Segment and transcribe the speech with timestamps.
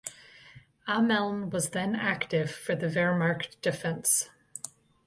[0.87, 4.31] Ameln was then active for the Wehrmacht defense.